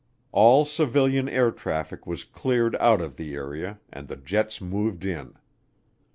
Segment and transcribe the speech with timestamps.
[0.31, 5.35] All civilian air traffic was cleared out of the area and the jets moved in.